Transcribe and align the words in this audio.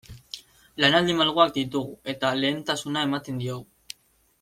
Lanaldi 0.83 1.15
malguak 1.21 1.53
ditugu 1.59 1.95
eta 2.15 2.33
lehentasuna 2.41 3.07
ematen 3.11 3.41
diogu. 3.45 3.67